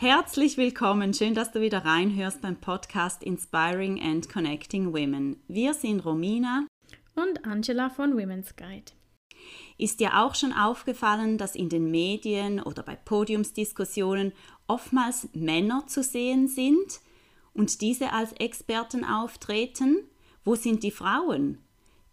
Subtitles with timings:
[0.00, 5.42] Herzlich willkommen, schön, dass du wieder reinhörst beim Podcast Inspiring and Connecting Women.
[5.48, 6.68] Wir sind Romina
[7.16, 8.92] und Angela von Women's Guide.
[9.76, 14.32] Ist dir auch schon aufgefallen, dass in den Medien oder bei Podiumsdiskussionen
[14.68, 17.00] oftmals Männer zu sehen sind
[17.52, 20.04] und diese als Experten auftreten?
[20.44, 21.58] Wo sind die Frauen?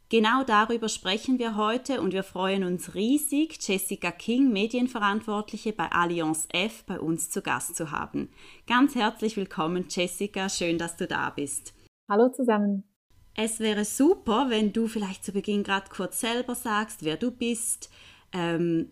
[0.09, 6.47] Genau darüber sprechen wir heute und wir freuen uns riesig, Jessica King, Medienverantwortliche bei Allianz
[6.53, 8.29] F, bei uns zu Gast zu haben.
[8.67, 11.73] Ganz herzlich willkommen, Jessica, schön, dass du da bist.
[12.07, 12.83] Hallo zusammen.
[13.33, 17.89] Es wäre super, wenn du vielleicht zu Beginn gerade kurz selber sagst, wer du bist,
[18.31, 18.91] ähm,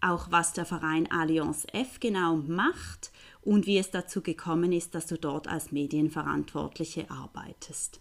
[0.00, 3.10] auch was der Verein Allianz F genau macht
[3.40, 8.00] und wie es dazu gekommen ist, dass du dort als Medienverantwortliche arbeitest.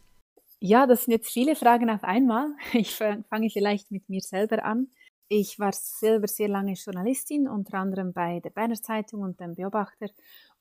[0.63, 2.49] Ja, das sind jetzt viele Fragen auf einmal.
[2.73, 4.89] Ich fange vielleicht mit mir selber an.
[5.27, 10.07] Ich war selber sehr lange Journalistin, unter anderem bei der Berner Zeitung und dem Beobachter.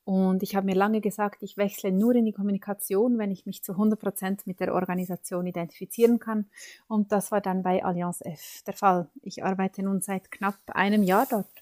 [0.04, 3.62] Und ich habe mir lange gesagt, ich wechsle nur in die Kommunikation, wenn ich mich
[3.62, 6.50] zu 100 Prozent mit der Organisation identifizieren kann.
[6.88, 9.08] Und das war dann bei Allianz F der Fall.
[9.22, 11.59] Ich arbeite nun seit knapp einem Jahr dort.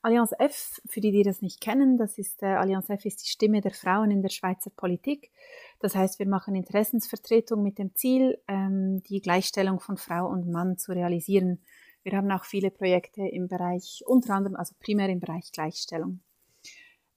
[0.00, 3.28] Allianz F, für die, die das nicht kennen, das ist äh, Allianz F ist die
[3.28, 5.32] Stimme der Frauen in der Schweizer Politik.
[5.80, 10.78] Das heißt, wir machen Interessensvertretung mit dem Ziel, ähm, die Gleichstellung von Frau und Mann
[10.78, 11.60] zu realisieren.
[12.04, 16.20] Wir haben auch viele Projekte im Bereich, unter anderem, also primär im Bereich Gleichstellung.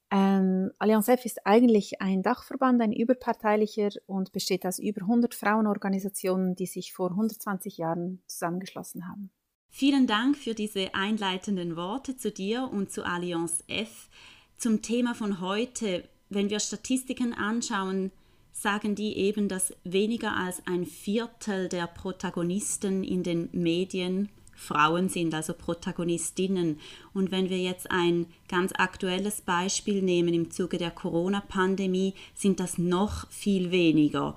[0.10, 6.56] Ähm, Allianz F ist eigentlich ein Dachverband, ein überparteilicher und besteht aus über 100 Frauenorganisationen,
[6.56, 9.32] die sich vor 120 Jahren zusammengeschlossen haben.
[9.74, 14.10] Vielen Dank für diese einleitenden Worte zu dir und zu Allianz F.
[14.58, 18.12] Zum Thema von heute, wenn wir Statistiken anschauen,
[18.52, 25.34] sagen die eben, dass weniger als ein Viertel der Protagonisten in den Medien Frauen sind,
[25.34, 26.78] also Protagonistinnen.
[27.14, 32.78] Und wenn wir jetzt ein ganz aktuelles Beispiel nehmen im Zuge der Corona-Pandemie, sind das
[32.78, 34.36] noch viel weniger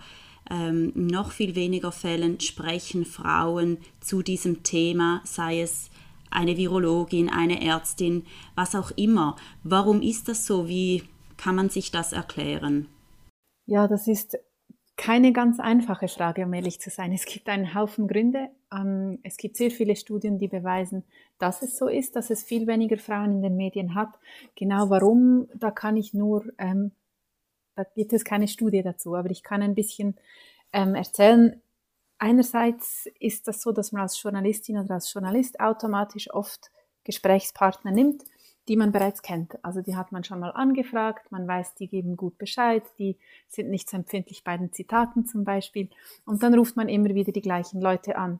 [0.51, 5.91] ähm, noch viel weniger Fällen sprechen Frauen zu diesem Thema, sei es
[6.31, 9.37] eine Virologin, eine Ärztin, was auch immer.
[9.63, 10.69] Warum ist das so?
[10.69, 11.05] Wie
[11.37, 12.89] kann man sich das erklären?
[13.67, 14.37] Ja, das ist
[14.97, 17.13] keine ganz einfache Frage, um ehrlich zu sein.
[17.13, 18.51] Es gibt einen Haufen Gründe.
[18.73, 21.05] Ähm, es gibt sehr viele Studien, die beweisen,
[21.39, 24.11] dass es so ist, dass es viel weniger Frauen in den Medien hat.
[24.55, 26.93] Genau warum, da kann ich nur ähm,
[27.77, 30.17] da gibt es keine Studie dazu, aber ich kann ein bisschen
[30.73, 31.61] ähm, erzählen.
[32.19, 36.71] Einerseits ist das so, dass man als Journalistin oder als Journalist automatisch oft
[37.05, 38.25] Gesprächspartner nimmt,
[38.69, 39.63] die man bereits kennt.
[39.63, 43.19] Also die hat man schon mal angefragt, man weiß, die geben gut Bescheid, die
[43.49, 45.91] sind nicht so empfindlich bei den Zitaten zum Beispiel.
[46.25, 48.39] Und dann ruft man immer wieder die gleichen Leute an.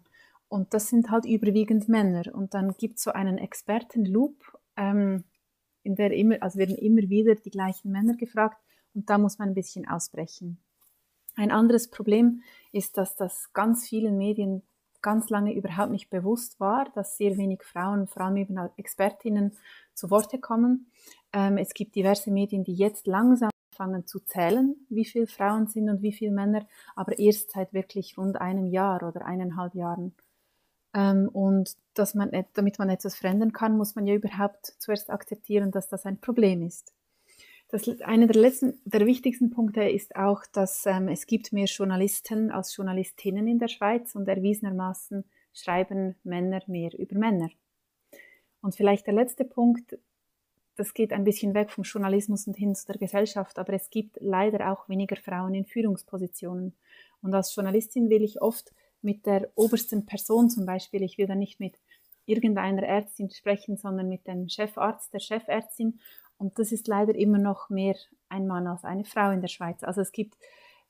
[0.49, 2.23] Und das sind halt überwiegend Männer.
[2.33, 5.25] Und dann gibt es so einen Expertenloop, ähm,
[5.83, 8.57] in der immer, also werden immer wieder die gleichen Männer gefragt.
[8.95, 10.59] Und da muss man ein bisschen ausbrechen.
[11.37, 14.63] Ein anderes Problem ist, dass das ganz vielen Medien
[15.03, 19.53] ganz lange überhaupt nicht bewusst war, dass sehr wenig Frauen, vor allem eben Expertinnen,
[19.93, 20.91] zu Worte kommen.
[21.33, 25.91] Ähm, es gibt diverse Medien, die jetzt langsam anfangen zu zählen, wie viele Frauen sind
[25.91, 30.15] und wie viele Männer, aber erst seit wirklich rund einem Jahr oder eineinhalb Jahren.
[30.95, 35.71] Ähm, und dass man, damit man etwas verändern kann, muss man ja überhaupt zuerst akzeptieren,
[35.71, 36.93] dass das ein Problem ist.
[37.75, 42.53] Das, einer der, letzten, der wichtigsten Punkte ist auch, dass ähm, es gibt mehr Journalisten
[42.53, 47.51] als Journalistinnen in der Schweiz und erwiesenermaßen schreiben Männer mehr über Männer.
[48.63, 49.99] Und vielleicht der letzte Punkt,
[50.77, 54.19] das geht ein bisschen weg vom Journalismus und hin zu der Gesellschaft, aber es gibt
[54.21, 56.75] leider auch weniger Frauen in Führungspositionen.
[57.23, 58.73] Und als Journalistin will ich oft
[59.03, 61.75] mit der obersten Person zum Beispiel, ich will da nicht mit
[62.27, 65.99] irgendeiner Ärztin sprechen, sondern mit dem Chefarzt, der Chefärztin
[66.39, 67.97] und das ist leider immer noch mehr
[68.29, 69.83] ein Mann als eine Frau in der Schweiz.
[69.83, 70.37] Also es gibt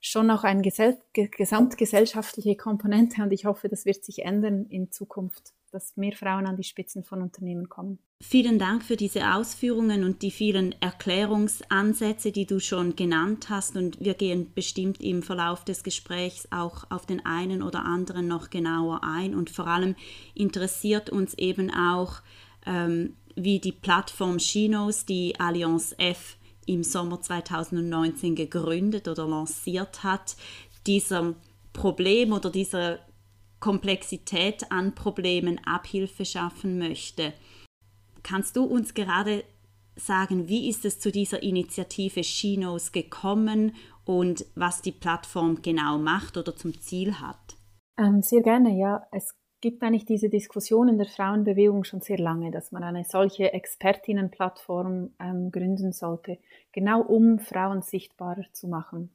[0.01, 5.97] schon noch eine gesamtgesellschaftliche Komponente und ich hoffe, das wird sich ändern in Zukunft, dass
[5.97, 7.99] mehr Frauen an die Spitzen von Unternehmen kommen.
[8.21, 13.77] Vielen Dank für diese Ausführungen und die vielen Erklärungsansätze, die du schon genannt hast.
[13.77, 18.51] Und wir gehen bestimmt im Verlauf des Gesprächs auch auf den einen oder anderen noch
[18.51, 19.35] genauer ein.
[19.35, 19.95] Und vor allem
[20.35, 22.23] interessiert uns eben auch,
[22.67, 26.37] ähm, wie die Plattform Chinos, die Allianz F
[26.67, 30.37] im Sommer 2019 gegründet oder lanciert hat,
[30.87, 31.37] diesem
[31.73, 32.99] Problem oder dieser
[33.61, 37.33] Komplexität an Problemen Abhilfe schaffen möchte.
[38.23, 39.45] Kannst du uns gerade
[39.97, 46.37] sagen, wie ist es zu dieser Initiative Chinos gekommen und was die Plattform genau macht
[46.37, 47.57] oder zum Ziel hat?
[47.97, 49.07] Ähm, sehr gerne, ja.
[49.13, 49.35] Es
[49.65, 55.15] gibt eigentlich diese Diskussion in der Frauenbewegung schon sehr lange, dass man eine solche Expertinnenplattform
[55.19, 56.37] ähm, gründen sollte,
[56.71, 59.09] genau um Frauen sichtbarer zu machen.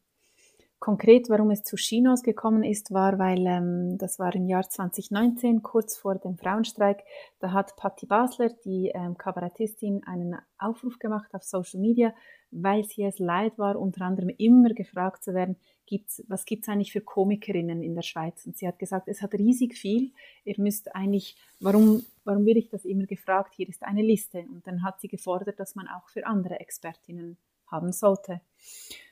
[0.79, 5.61] Konkret, warum es zu Chinos gekommen ist, war, weil ähm, das war im Jahr 2019,
[5.61, 7.03] kurz vor dem Frauenstreik.
[7.39, 12.13] Da hat Patti Basler, die ähm, Kabarettistin, einen Aufruf gemacht auf Social Media,
[12.51, 16.69] weil sie es leid war, unter anderem immer gefragt zu werden, gibt's, was gibt es
[16.69, 18.45] eigentlich für Komikerinnen in der Schweiz?
[18.45, 20.13] Und sie hat gesagt, es hat riesig viel.
[20.45, 23.53] Ihr müsst eigentlich, warum, warum werde ich das immer gefragt?
[23.53, 24.45] Hier ist eine Liste.
[24.49, 27.37] Und dann hat sie gefordert, dass man auch für andere Expertinnen
[27.67, 28.39] haben sollte.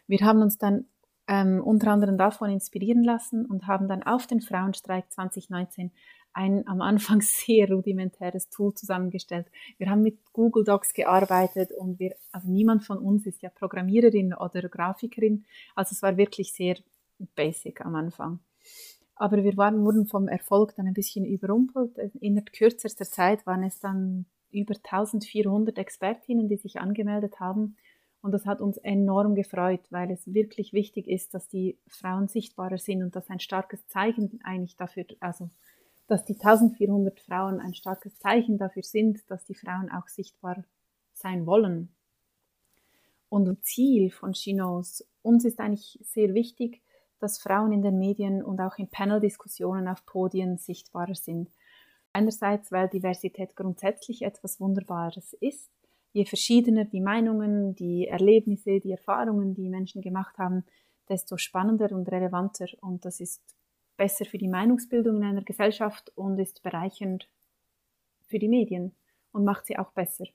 [0.07, 0.85] Wir haben uns dann
[1.27, 5.91] ähm, unter anderem davon inspirieren lassen und haben dann auf den Frauenstreik 2019
[6.33, 9.47] ein am Anfang sehr rudimentäres Tool zusammengestellt.
[9.77, 14.33] Wir haben mit Google Docs gearbeitet und wir, also niemand von uns ist ja Programmiererin
[14.33, 15.45] oder Grafikerin,
[15.75, 16.77] also es war wirklich sehr
[17.35, 18.39] basic am Anfang.
[19.15, 21.97] Aber wir waren, wurden vom Erfolg dann ein bisschen überrumpelt.
[22.21, 27.75] In kürzester Zeit waren es dann über 1400 Expertinnen, die sich angemeldet haben
[28.27, 32.77] und das hat uns enorm gefreut, weil es wirklich wichtig ist, dass die Frauen sichtbarer
[32.77, 35.49] sind und das ein starkes Zeichen eigentlich dafür, also
[36.07, 40.65] dass die 1400 Frauen ein starkes Zeichen dafür sind, dass die Frauen auch sichtbar
[41.13, 41.87] sein wollen.
[43.29, 46.81] Und Ziel von Chinos, uns ist eigentlich sehr wichtig,
[47.19, 51.49] dass Frauen in den Medien und auch in Paneldiskussionen auf Podien sichtbarer sind.
[52.11, 55.69] Einerseits, weil Diversität grundsätzlich etwas Wunderbares ist
[56.17, 60.65] je verschiedener die Meinungen, die Erlebnisse, die Erfahrungen, die Menschen gemacht haben,
[61.07, 62.65] desto spannender und relevanter.
[62.81, 63.43] Und das ist
[63.97, 67.29] besser für die Meinungsbildung in einer Gesellschaft und ist bereichernd
[68.25, 68.95] für die Medien
[69.31, 70.25] und macht sie auch besser.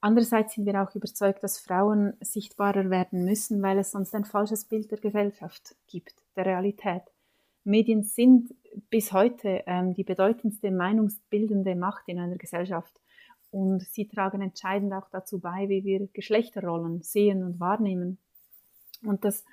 [0.00, 4.64] Andererseits sind wir auch überzeugt, dass Frauen sichtbarer werden müssen, weil es sonst ein falsches
[4.64, 7.02] Bild der Gesellschaft gibt, der Realität.
[7.62, 8.52] Medien sind
[8.90, 13.00] bis heute ähm, die bedeutendste meinungsbildende Macht in einer Gesellschaft
[13.54, 18.18] und sie tragen entscheidend auch dazu bei, wie wir Geschlechterrollen sehen und wahrnehmen.
[19.04, 19.44] Und das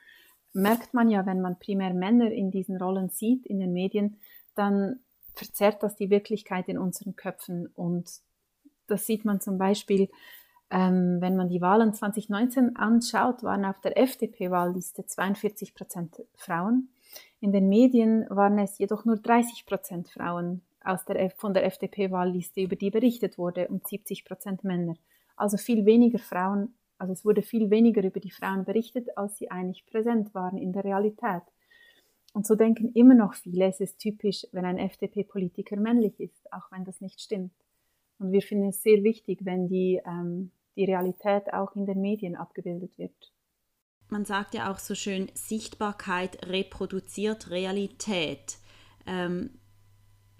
[0.53, 4.17] merkt man ja, wenn man primär Männer in diesen Rollen sieht, in den Medien,
[4.55, 5.01] dann
[5.35, 7.67] verzerrt das die Wirklichkeit in unseren Köpfen.
[7.75, 8.09] Und
[8.87, 10.09] das sieht man zum Beispiel,
[10.71, 16.89] ähm, wenn man die Wahlen 2019 anschaut, waren auf der FDP-Wahlliste 42 Prozent Frauen.
[17.39, 22.61] In den Medien waren es jedoch nur 30 Prozent Frauen aus der, von der FDP-Wahlliste,
[22.61, 24.95] über die berichtet wurde, und 70 Prozent Männer.
[25.35, 29.49] Also viel weniger Frauen, also es wurde viel weniger über die Frauen berichtet, als sie
[29.49, 31.43] eigentlich präsent waren in der Realität.
[32.33, 36.71] Und so denken immer noch viele, es ist typisch, wenn ein FDP-Politiker männlich ist, auch
[36.71, 37.53] wenn das nicht stimmt.
[38.19, 42.35] Und wir finden es sehr wichtig, wenn die, ähm, die Realität auch in den Medien
[42.35, 43.33] abgebildet wird.
[44.09, 48.57] Man sagt ja auch so schön, Sichtbarkeit reproduziert Realität.
[49.07, 49.60] Ähm,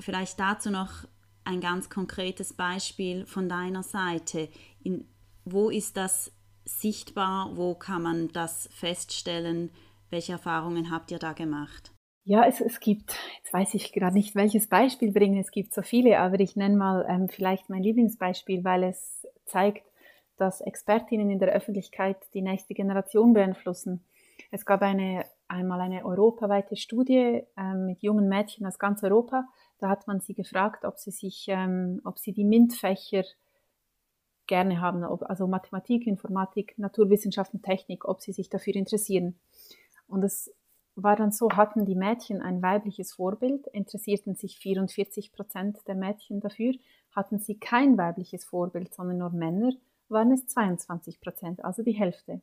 [0.02, 1.06] Vielleicht dazu noch
[1.44, 4.50] ein ganz konkretes Beispiel von deiner Seite.
[4.84, 5.06] In,
[5.46, 6.32] wo ist das
[6.66, 7.52] sichtbar?
[7.56, 9.72] Wo kann man das feststellen?
[10.10, 11.92] Welche Erfahrungen habt ihr da gemacht?
[12.24, 15.82] Ja, es, es gibt, jetzt weiß ich gerade nicht, welches Beispiel bringen, es gibt so
[15.82, 19.84] viele, aber ich nenne mal ähm, vielleicht mein Lieblingsbeispiel, weil es zeigt,
[20.38, 24.06] dass Expertinnen in der Öffentlichkeit die nächste Generation beeinflussen.
[24.52, 29.46] Es gab eine, einmal eine europaweite Studie ähm, mit jungen Mädchen aus ganz Europa,
[29.82, 33.24] da hat man sie gefragt, ob sie sich, ähm, ob sie die MINT-Fächer
[34.48, 39.40] gerne haben, ob, also Mathematik, Informatik, Naturwissenschaften, Technik, ob sie sich dafür interessieren.
[40.08, 40.54] Und es
[40.96, 46.42] war dann so, hatten die Mädchen ein weibliches Vorbild, interessierten sich 44 Prozent der Mädchen
[46.42, 46.74] dafür,
[47.16, 49.72] hatten sie kein weibliches Vorbild, sondern nur Männer,
[50.10, 52.42] waren es 22 Prozent, also die Hälfte.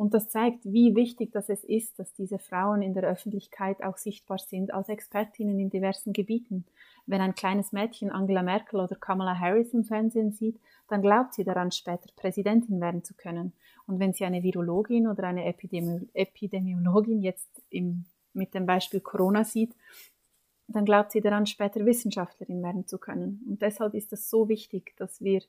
[0.00, 3.98] Und das zeigt, wie wichtig das es ist, dass diese Frauen in der Öffentlichkeit auch
[3.98, 6.64] sichtbar sind als Expertinnen in diversen Gebieten.
[7.04, 11.44] Wenn ein kleines Mädchen Angela Merkel oder Kamala Harris im Fernsehen sieht, dann glaubt sie
[11.44, 13.52] daran, später Präsidentin werden zu können.
[13.86, 19.44] Und wenn sie eine Virologin oder eine Epidemi Epidemiologin jetzt im, mit dem Beispiel Corona
[19.44, 19.74] sieht,
[20.66, 23.44] dann glaubt sie daran, später Wissenschaftlerin werden zu können.
[23.46, 25.42] Und deshalb ist es so wichtig, dass wir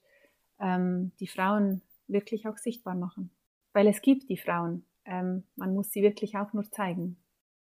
[0.60, 3.31] ähm, die Frauen wirklich auch sichtbar machen
[3.74, 4.86] weil es gibt die Frauen.
[5.06, 7.18] Ähm, man muss sie wirklich auch nur zeigen.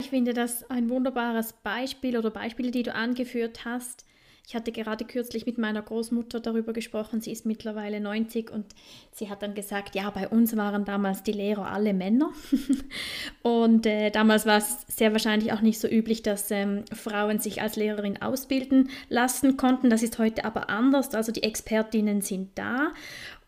[0.01, 4.05] Ich finde das ein wunderbares Beispiel oder Beispiele, die du angeführt hast.
[4.45, 7.21] Ich hatte gerade kürzlich mit meiner Großmutter darüber gesprochen.
[7.21, 8.65] Sie ist mittlerweile 90 und
[9.12, 12.29] sie hat dann gesagt, ja, bei uns waren damals die Lehrer alle Männer.
[13.41, 17.62] und äh, damals war es sehr wahrscheinlich auch nicht so üblich, dass ähm, Frauen sich
[17.62, 19.89] als Lehrerin ausbilden lassen konnten.
[19.89, 21.15] Das ist heute aber anders.
[21.15, 22.91] Also die Expertinnen sind da.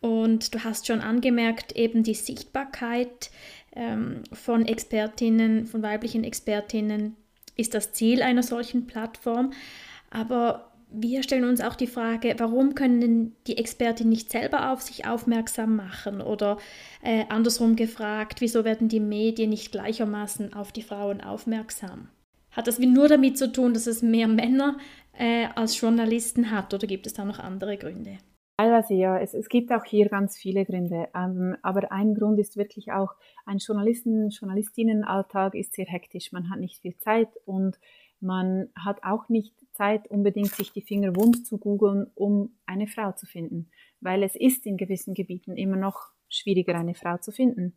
[0.00, 3.30] Und du hast schon angemerkt, eben die Sichtbarkeit
[3.74, 7.16] ähm, von Expertinnen, von weiblichen Expertinnen
[7.54, 9.52] ist das Ziel einer solchen Plattform.
[10.10, 15.06] Aber wir stellen uns auch die Frage, warum können die Expertinnen nicht selber auf sich
[15.06, 16.20] aufmerksam machen?
[16.20, 16.58] Oder
[17.02, 22.08] äh, andersrum gefragt, wieso werden die Medien nicht gleichermaßen auf die Frauen aufmerksam?
[22.52, 24.78] Hat das nur damit zu tun, dass es mehr Männer
[25.12, 28.18] äh, als Journalisten hat oder gibt es da noch andere Gründe?
[28.58, 31.08] Teilweise ja, es, es gibt auch hier ganz viele Gründe.
[31.14, 33.14] Ähm, aber ein Grund ist wirklich auch,
[33.44, 36.32] ein Journalisten-, Journalistinnenalltag ist sehr hektisch.
[36.32, 37.78] Man hat nicht viel Zeit und
[38.20, 43.12] man hat auch nicht Zeit, unbedingt sich die Finger wund zu googeln, um eine Frau
[43.12, 47.74] zu finden, weil es ist in gewissen Gebieten immer noch schwieriger, eine Frau zu finden.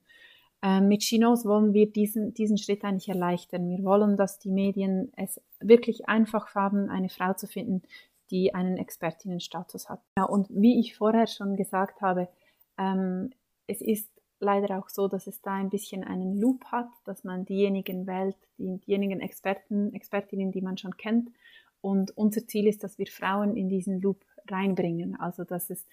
[0.62, 3.70] Ähm, mit Chinos wollen wir diesen, diesen Schritt eigentlich erleichtern.
[3.70, 7.84] Wir wollen, dass die Medien es wirklich einfach haben, eine Frau zu finden,
[8.32, 10.02] die einen Expertinnenstatus hat.
[10.18, 12.28] Ja, und wie ich vorher schon gesagt habe,
[12.78, 13.32] ähm,
[13.68, 17.46] es ist leider auch so, dass es da ein bisschen einen Loop hat, dass man
[17.46, 21.30] diejenigen wählt, die, diejenigen Experten, Expertinnen, die man schon kennt.
[21.82, 25.16] Und unser Ziel ist, dass wir Frauen in diesen Loop reinbringen.
[25.20, 25.86] Also, dass es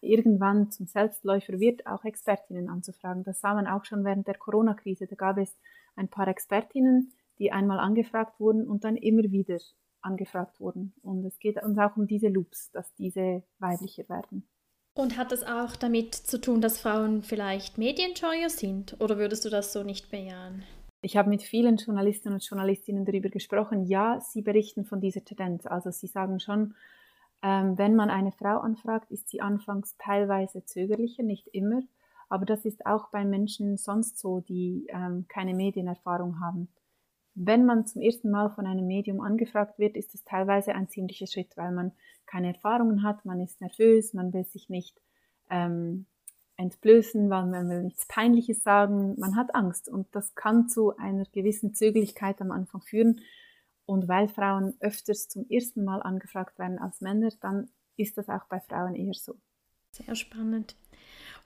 [0.00, 3.24] irgendwann zum Selbstläufer wird, auch Expertinnen anzufragen.
[3.24, 5.06] Das sah man auch schon während der Corona-Krise.
[5.06, 5.58] Da gab es
[5.96, 9.58] ein paar Expertinnen, die einmal angefragt wurden und dann immer wieder
[10.02, 10.94] angefragt wurden.
[11.02, 14.48] Und es geht uns auch um diese Loops, dass diese weiblicher werden.
[14.94, 18.96] Und hat das auch damit zu tun, dass Frauen vielleicht medienscheuer sind?
[19.00, 20.64] Oder würdest du das so nicht bejahen?
[21.02, 23.84] Ich habe mit vielen Journalisten und Journalistinnen darüber gesprochen.
[23.86, 25.66] Ja, sie berichten von dieser Tendenz.
[25.66, 26.74] Also sie sagen schon,
[27.42, 31.82] ähm, wenn man eine Frau anfragt, ist sie anfangs teilweise zögerlicher, nicht immer.
[32.28, 36.68] Aber das ist auch bei Menschen sonst so, die ähm, keine Medienerfahrung haben.
[37.34, 41.26] Wenn man zum ersten Mal von einem Medium angefragt wird, ist es teilweise ein ziemlicher
[41.26, 41.92] Schritt, weil man
[42.26, 45.00] keine Erfahrungen hat, man ist nervös, man will sich nicht
[45.48, 46.06] ähm,
[46.60, 51.24] entblößen, weil man will nichts Peinliches sagen, man hat Angst und das kann zu einer
[51.32, 53.20] gewissen Zögerlichkeit am Anfang führen.
[53.86, 58.44] Und weil Frauen öfters zum ersten Mal angefragt werden als Männer, dann ist das auch
[58.44, 59.36] bei Frauen eher so.
[59.90, 60.76] Sehr spannend.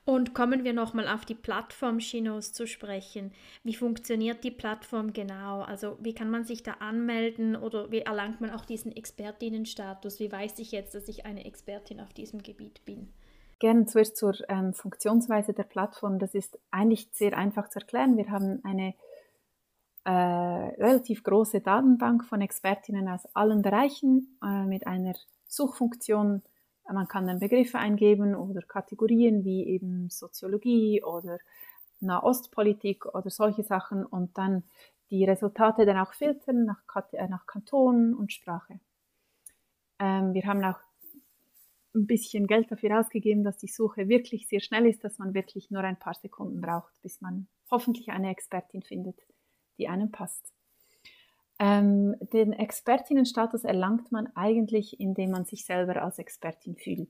[0.03, 3.31] Und kommen wir nochmal auf die Plattform Chinos zu sprechen.
[3.63, 5.61] Wie funktioniert die Plattform genau?
[5.61, 10.19] Also wie kann man sich da anmelden oder wie erlangt man auch diesen Expertinnenstatus?
[10.19, 13.11] Wie weiß ich jetzt, dass ich eine Expertin auf diesem Gebiet bin?
[13.59, 16.19] Gerne zuerst zur ähm, Funktionsweise der Plattform.
[16.19, 18.17] Das ist eigentlich sehr einfach zu erklären.
[18.17, 18.93] Wir haben eine
[20.03, 25.13] äh, relativ große Datenbank von Expertinnen aus allen Bereichen äh, mit einer
[25.47, 26.41] Suchfunktion
[26.93, 31.39] man kann dann Begriffe eingeben oder Kategorien wie eben Soziologie oder
[31.99, 34.63] Nahostpolitik oder solche Sachen und dann
[35.09, 36.81] die Resultate dann auch filtern nach,
[37.13, 38.79] äh, nach Kanton und Sprache.
[39.99, 40.79] Ähm, wir haben auch
[41.95, 45.71] ein bisschen Geld dafür ausgegeben, dass die Suche wirklich sehr schnell ist, dass man wirklich
[45.71, 49.19] nur ein paar Sekunden braucht, bis man hoffentlich eine Expertin findet,
[49.77, 50.53] die einem passt.
[51.57, 57.09] Ähm, den Expertinnenstatus erlangt man eigentlich, indem man sich selber als Expertin fühlt.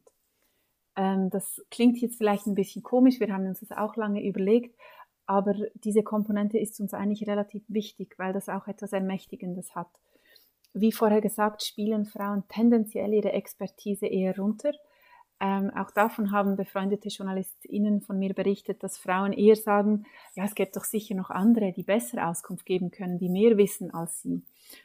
[0.96, 4.80] Ähm, das klingt jetzt vielleicht ein bisschen komisch, wir haben uns das auch lange überlegt,
[5.25, 9.89] aber diese Komponente ist uns eigentlich relativ wichtig, weil das auch etwas Ermächtigendes hat.
[10.75, 14.74] Wie vorher gesagt, spielen Frauen tendenziell ihre Expertise eher runter
[15.41, 20.55] ähm, auch davon haben befreundete JournalistInnen von mir berichtet, dass Frauen eher sagen, ja, es
[20.55, 24.44] gibt doch sicher noch andere, die besser Auskunft geben können, die mehr wissen als sie.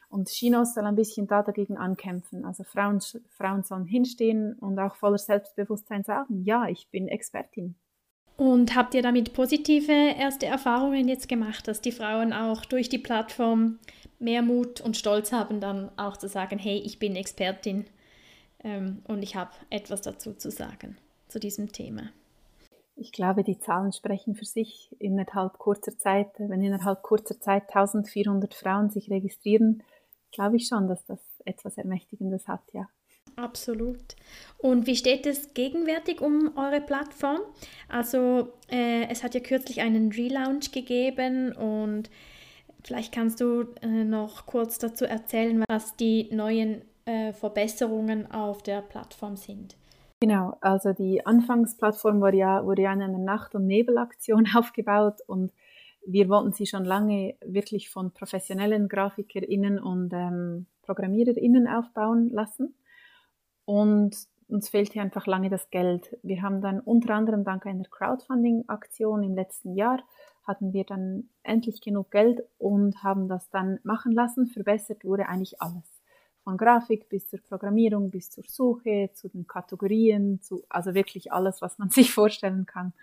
[0.09, 2.43] Und Chinos soll ein bisschen da dagegen ankämpfen.
[2.43, 7.75] Also Frauen, Frauen sollen hinstehen und auch voller Selbstbewusstsein sagen, ja, ich bin Expertin.
[8.35, 12.97] Und habt ihr damit positive erste Erfahrungen jetzt gemacht, dass die Frauen auch durch die
[12.97, 13.79] Plattform
[14.21, 17.85] mehr Mut und Stolz haben, dann auch zu sagen, hey, ich bin Expertin?
[18.63, 20.97] ähm, und ich habe etwas dazu zu sagen,
[21.27, 22.09] zu diesem Thema.
[22.95, 24.95] Ich glaube, die Zahlen sprechen für sich.
[24.99, 29.83] Innerhalb kurzer Zeit, wenn innerhalb kurzer Zeit 1400 Frauen sich registrieren,
[30.31, 32.87] glaube ich schon, dass das etwas Ermächtigendes hat, ja.
[33.37, 34.15] Absolut.
[34.57, 37.39] Und wie steht es gegenwärtig um eure Plattform?
[37.87, 42.09] Also äh, es hat ja kürzlich einen Relaunch gegeben und
[42.83, 48.81] vielleicht kannst du äh, noch kurz dazu erzählen, was die neuen äh, Verbesserungen auf der
[48.81, 49.75] Plattform sind.
[50.19, 55.51] Genau, also die Anfangsplattform war ja, wurde ja in einer Nacht- und Nebelaktion aufgebaut und
[56.05, 62.75] wir wollten sie schon lange wirklich von professionellen GrafikerInnen und ähm, ProgrammiererInnen aufbauen lassen.
[63.65, 64.15] Und
[64.47, 66.17] uns fehlt hier einfach lange das Geld.
[66.23, 69.99] Wir haben dann unter anderem dank einer Crowdfunding-Aktion im letzten Jahr
[70.43, 74.47] hatten wir dann endlich genug Geld und haben das dann machen lassen.
[74.47, 76.01] Verbessert wurde eigentlich alles.
[76.43, 81.61] Von Grafik bis zur Programmierung, bis zur Suche, zu den Kategorien, zu, also wirklich alles,
[81.61, 82.93] was man sich vorstellen kann.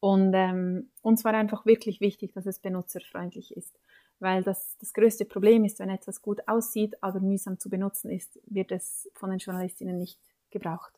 [0.00, 3.78] Und ähm, uns war einfach wirklich wichtig, dass es benutzerfreundlich ist.
[4.18, 8.38] Weil das, das größte Problem ist, wenn etwas gut aussieht, aber mühsam zu benutzen ist,
[8.46, 10.92] wird es von den Journalistinnen nicht gebraucht.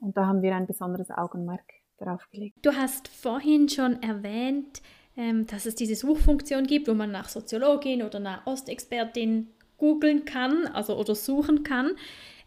[0.00, 1.64] Und da haben wir ein besonderes Augenmerk
[2.00, 2.56] darauf gelegt.
[2.62, 4.82] Du hast vorhin schon erwähnt,
[5.16, 10.66] ähm, dass es diese Suchfunktion gibt, wo man nach Soziologin oder nach Ostexpertin googeln kann,
[10.66, 11.92] also oder suchen kann.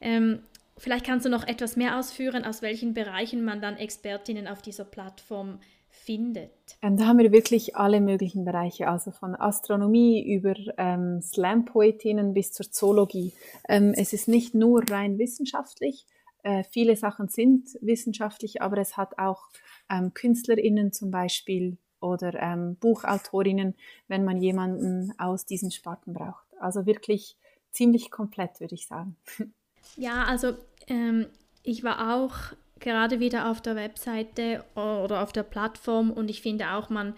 [0.01, 0.39] Ähm,
[0.77, 4.85] vielleicht kannst du noch etwas mehr ausführen, aus welchen Bereichen man dann Expertinnen auf dieser
[4.85, 6.51] Plattform findet.
[6.81, 12.51] Ähm, da haben wir wirklich alle möglichen Bereiche, also von Astronomie über ähm, Slam-Poetinnen bis
[12.51, 13.33] zur Zoologie.
[13.69, 16.05] Ähm, es ist nicht nur rein wissenschaftlich,
[16.43, 19.49] äh, viele Sachen sind wissenschaftlich, aber es hat auch
[19.89, 23.75] ähm, KünstlerInnen zum Beispiel oder ähm, Buchautorinnen,
[24.07, 26.45] wenn man jemanden aus diesen Sparten braucht.
[26.59, 27.37] Also wirklich
[27.71, 29.15] ziemlich komplett, würde ich sagen.
[29.97, 30.53] Ja, also
[30.87, 31.27] ähm,
[31.61, 36.71] ich war auch gerade wieder auf der Webseite oder auf der Plattform und ich finde
[36.71, 37.15] auch, man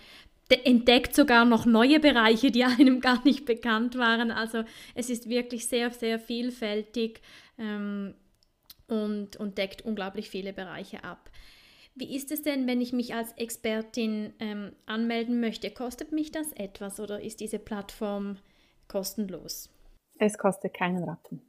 [0.50, 4.32] entdeckt sogar noch neue Bereiche, die einem gar nicht bekannt waren.
[4.32, 4.64] Also
[4.96, 7.22] es ist wirklich sehr, sehr vielfältig.
[7.60, 8.16] Ähm,
[8.88, 11.30] und, und deckt unglaublich viele Bereiche ab.
[11.96, 15.72] Wie ist es denn, wenn ich mich als Expertin ähm, anmelden möchte?
[15.72, 18.38] Kostet mich das etwas oder ist diese Plattform
[18.90, 19.70] kostenlos?
[20.20, 21.42] Es kostet keinen Rappen.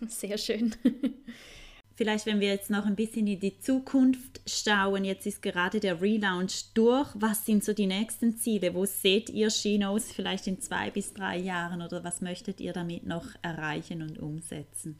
[0.08, 0.74] Sehr schön.
[1.94, 6.02] Vielleicht, wenn wir jetzt noch ein bisschen in die Zukunft schauen, jetzt ist gerade der
[6.02, 7.08] Relaunch durch.
[7.14, 8.74] Was sind so die nächsten Ziele?
[8.74, 13.06] Wo seht ihr Chinos vielleicht in zwei bis drei Jahren oder was möchtet ihr damit
[13.06, 14.98] noch erreichen und umsetzen?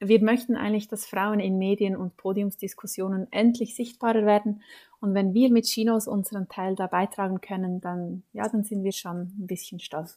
[0.00, 4.62] Wir möchten eigentlich, dass Frauen in Medien und Podiumsdiskussionen endlich sichtbarer werden.
[5.00, 8.92] Und wenn wir mit Chinos unseren Teil da beitragen können, dann, ja, dann sind wir
[8.92, 10.16] schon ein bisschen stolz.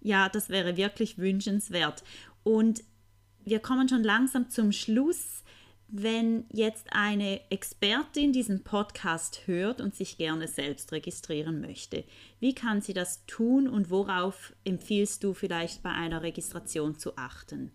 [0.00, 2.02] Ja, das wäre wirklich wünschenswert.
[2.42, 2.82] Und
[3.44, 5.44] wir kommen schon langsam zum Schluss.
[5.92, 12.04] Wenn jetzt eine Expertin diesen Podcast hört und sich gerne selbst registrieren möchte,
[12.38, 17.72] wie kann sie das tun und worauf empfiehlst du vielleicht bei einer Registration zu achten?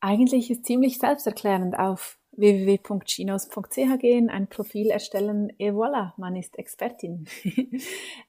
[0.00, 7.26] Eigentlich ist ziemlich selbsterklärend auf www.chinos.ch gehen, ein Profil erstellen, et voilà, man ist Expertin.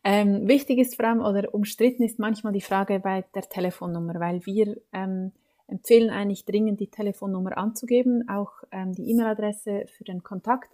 [0.03, 4.45] ähm, wichtig ist vor allem oder umstritten ist manchmal die Frage bei der Telefonnummer, weil
[4.45, 5.33] wir ähm,
[5.67, 10.69] empfehlen eigentlich dringend die Telefonnummer anzugeben, auch ähm, die E-Mail-Adresse für den Kontakt.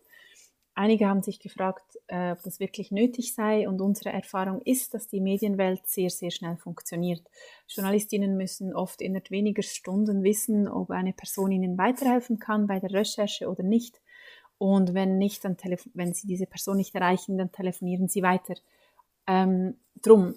[0.76, 5.08] Einige haben sich gefragt, äh, ob das wirklich nötig sei und unsere Erfahrung ist, dass
[5.08, 7.22] die Medienwelt sehr, sehr schnell funktioniert.
[7.68, 12.92] Journalistinnen müssen oft innerhalb weniger Stunden wissen, ob eine Person ihnen weiterhelfen kann bei der
[12.92, 14.02] Recherche oder nicht.
[14.58, 15.58] Und wenn nicht, dann
[15.94, 18.56] wenn sie diese Person nicht erreichen, dann telefonieren sie weiter.
[19.28, 20.34] Ähm, drum,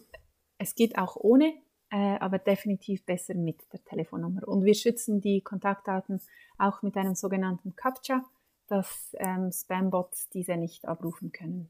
[0.59, 1.55] es geht auch ohne,
[1.91, 4.47] äh, aber definitiv besser mit der Telefonnummer.
[4.47, 6.21] Und wir schützen die Kontaktdaten
[6.59, 8.23] auch mit einem sogenannten CAPTCHA
[8.67, 11.69] dass ähm, Spambots diese nicht abrufen können.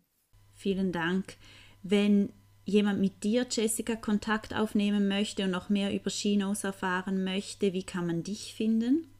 [0.53, 1.37] Vielen Dank.
[1.83, 2.33] Wenn
[2.65, 7.85] jemand mit dir, Jessica, Kontakt aufnehmen möchte und noch mehr über Chinos erfahren möchte, wie
[7.85, 9.11] kann man dich finden?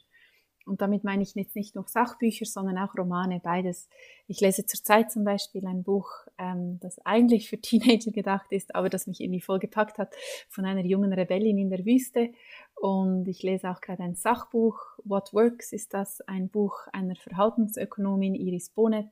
[0.65, 3.89] Und damit meine ich jetzt nicht nur Sachbücher, sondern auch Romane, beides.
[4.29, 8.89] Ich lese zurzeit zum Beispiel ein Buch, ähm, das eigentlich für Teenager gedacht ist, aber
[8.89, 10.15] das mich irgendwie voll gepackt hat,
[10.49, 12.31] von einer jungen Rebellin in der Wüste.
[12.77, 18.35] Und ich lese auch gerade ein Sachbuch, What Works ist das, ein Buch einer Verhaltensökonomin,
[18.35, 19.09] Iris Bonet.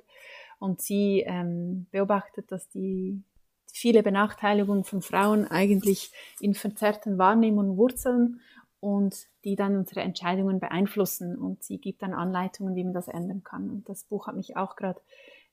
[0.59, 3.23] Und sie ähm, beobachtet, dass die
[3.77, 8.41] viele Benachteiligungen von Frauen eigentlich in verzerrten Wahrnehmungen wurzeln
[8.81, 13.43] und die dann unsere Entscheidungen beeinflussen und sie gibt dann Anleitungen, wie man das ändern
[13.45, 13.71] kann.
[13.71, 15.01] Und das Buch hat mich auch gerade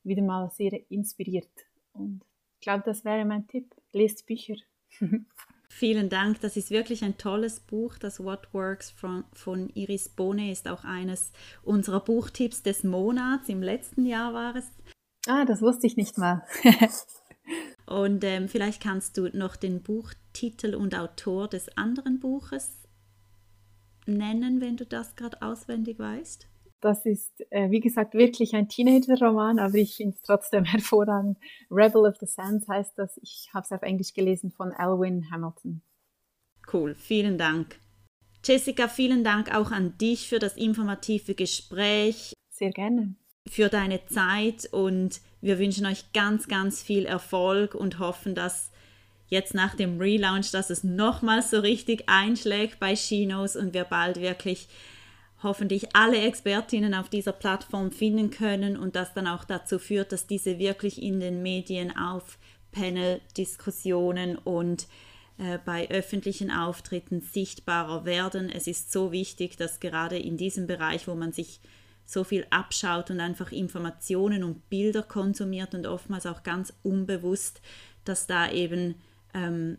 [0.03, 1.49] wieder mal sehr inspiriert.
[1.93, 2.21] Und
[2.55, 3.75] ich glaube, das wäre mein Tipp.
[3.91, 4.55] Lest Bücher.
[5.69, 6.39] Vielen Dank.
[6.41, 7.97] Das ist wirklich ein tolles Buch.
[7.97, 11.31] Das What Works von, von Iris Bone ist auch eines
[11.63, 13.49] unserer Buchtipps des Monats.
[13.49, 14.71] Im letzten Jahr war es.
[15.27, 16.45] Ah, das wusste ich nicht mal.
[17.87, 22.83] und ähm, vielleicht kannst du noch den Buchtitel und Autor des anderen Buches
[24.05, 26.47] nennen, wenn du das gerade auswendig weißt?
[26.81, 31.37] Das ist, äh, wie gesagt, wirklich ein Teenager-Roman, aber ich finde es trotzdem hervorragend.
[31.71, 33.17] Rebel of the Sands heißt das.
[33.23, 35.81] Ich habe es auf Englisch gelesen von Elwin Hamilton.
[36.71, 37.79] Cool, vielen Dank.
[38.43, 42.33] Jessica, vielen Dank auch an dich für das informative Gespräch.
[42.49, 43.15] Sehr gerne.
[43.49, 48.71] Für deine Zeit und wir wünschen euch ganz, ganz viel Erfolg und hoffen, dass
[49.29, 54.21] jetzt nach dem Relaunch, dass es nochmals so richtig einschlägt bei Chinos und wir bald
[54.21, 54.67] wirklich
[55.43, 60.27] hoffentlich alle Expertinnen auf dieser Plattform finden können und das dann auch dazu führt, dass
[60.27, 62.39] diese wirklich in den Medien auf
[62.71, 64.87] Panel-Diskussionen und
[65.37, 68.49] äh, bei öffentlichen Auftritten sichtbarer werden.
[68.49, 71.59] Es ist so wichtig, dass gerade in diesem Bereich, wo man sich
[72.07, 77.61] so viel abschaut und einfach Informationen und Bilder konsumiert und oftmals auch ganz unbewusst,
[78.05, 78.95] dass da eben
[79.33, 79.77] ähm,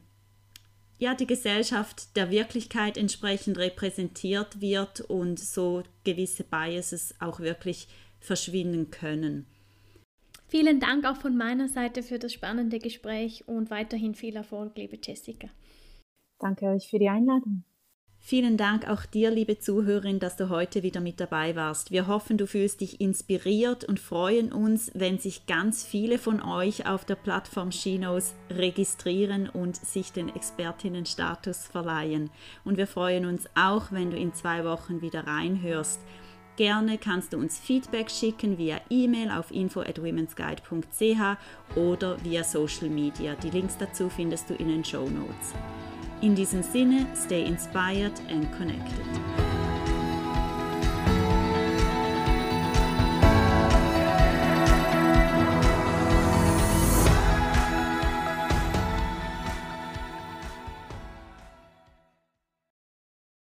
[0.99, 7.89] ja, die Gesellschaft der Wirklichkeit entsprechend repräsentiert wird und so gewisse Biases auch wirklich
[8.21, 9.47] verschwinden können.
[10.49, 14.99] Vielen Dank auch von meiner Seite für das spannende Gespräch und weiterhin viel Erfolg, liebe
[15.03, 15.49] Jessica.
[16.39, 17.65] Danke euch für die Einladung.
[18.29, 21.91] Vielen Dank auch dir, liebe Zuhörerin, dass du heute wieder mit dabei warst.
[21.91, 26.87] Wir hoffen, du fühlst dich inspiriert und freuen uns, wenn sich ganz viele von euch
[26.87, 32.29] auf der Plattform Chinos registrieren und sich den Expertinnenstatus verleihen.
[32.67, 35.99] Und wir freuen uns auch, wenn du in zwei Wochen wieder reinhörst.
[36.57, 42.91] Gerne kannst du uns Feedback schicken via E-Mail auf info at womensguide.ch oder via Social
[42.91, 43.35] Media.
[43.37, 45.55] Die Links dazu findest du in den Show Notes.
[46.21, 49.68] In diesem Sinne, stay inspired and connected.